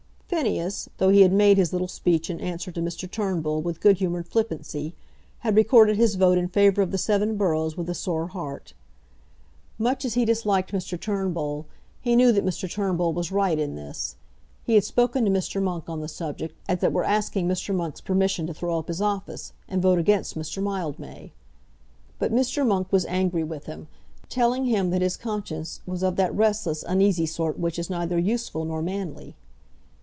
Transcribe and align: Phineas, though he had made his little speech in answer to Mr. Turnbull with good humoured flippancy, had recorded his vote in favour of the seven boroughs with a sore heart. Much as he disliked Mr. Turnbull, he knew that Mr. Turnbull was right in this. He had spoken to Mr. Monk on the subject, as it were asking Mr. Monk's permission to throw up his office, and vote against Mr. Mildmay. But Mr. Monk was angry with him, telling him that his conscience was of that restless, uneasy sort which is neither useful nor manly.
Phineas, 0.31 0.87
though 0.97 1.09
he 1.09 1.23
had 1.23 1.33
made 1.33 1.57
his 1.57 1.73
little 1.73 1.89
speech 1.89 2.29
in 2.29 2.39
answer 2.39 2.71
to 2.71 2.79
Mr. 2.81 3.11
Turnbull 3.11 3.61
with 3.61 3.81
good 3.81 3.97
humoured 3.97 4.29
flippancy, 4.29 4.95
had 5.39 5.57
recorded 5.57 5.97
his 5.97 6.15
vote 6.15 6.37
in 6.37 6.47
favour 6.47 6.81
of 6.81 6.91
the 6.91 6.97
seven 6.97 7.35
boroughs 7.35 7.75
with 7.75 7.89
a 7.89 7.93
sore 7.93 8.27
heart. 8.27 8.73
Much 9.77 10.05
as 10.05 10.13
he 10.13 10.23
disliked 10.23 10.71
Mr. 10.71 10.97
Turnbull, 10.97 11.65
he 11.99 12.15
knew 12.15 12.31
that 12.31 12.45
Mr. 12.45 12.71
Turnbull 12.71 13.11
was 13.11 13.29
right 13.29 13.59
in 13.59 13.75
this. 13.75 14.15
He 14.63 14.75
had 14.75 14.85
spoken 14.85 15.25
to 15.25 15.29
Mr. 15.31 15.61
Monk 15.61 15.89
on 15.89 15.99
the 15.99 16.07
subject, 16.07 16.55
as 16.69 16.81
it 16.81 16.93
were 16.93 17.03
asking 17.03 17.45
Mr. 17.49 17.75
Monk's 17.75 17.99
permission 18.01 18.47
to 18.47 18.53
throw 18.53 18.79
up 18.79 18.87
his 18.87 19.01
office, 19.01 19.51
and 19.67 19.81
vote 19.81 19.99
against 19.99 20.37
Mr. 20.39 20.63
Mildmay. 20.63 21.33
But 22.19 22.31
Mr. 22.31 22.65
Monk 22.65 22.87
was 22.89 23.05
angry 23.07 23.43
with 23.43 23.65
him, 23.65 23.89
telling 24.29 24.63
him 24.63 24.91
that 24.91 25.01
his 25.01 25.17
conscience 25.17 25.81
was 25.85 26.01
of 26.01 26.15
that 26.15 26.33
restless, 26.33 26.85
uneasy 26.87 27.25
sort 27.25 27.59
which 27.59 27.77
is 27.77 27.89
neither 27.89 28.17
useful 28.17 28.63
nor 28.63 28.81
manly. 28.81 29.35